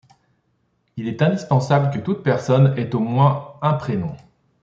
Il 0.97 1.07
est 1.07 1.21
indispensable 1.21 1.91
que 1.91 1.99
toute 2.03 2.23
personne 2.23 2.73
ait 2.75 2.95
au 2.95 2.99
moins 3.01 3.53
un 3.61 3.73
prénom. 3.73 4.17